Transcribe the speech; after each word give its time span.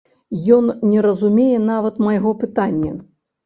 Ён 0.55 0.71
не 0.93 1.03
разумее 1.07 1.61
нават 1.69 2.03
майго 2.09 2.37
пытання! 2.43 2.93